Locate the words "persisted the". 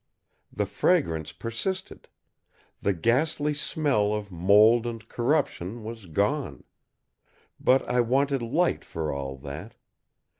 1.31-2.91